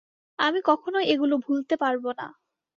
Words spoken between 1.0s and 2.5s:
এগুলো ভুলতে পারবো না।